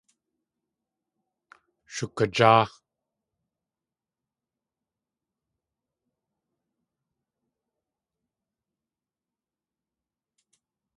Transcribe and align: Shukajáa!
Shukajáa! 1.93 2.63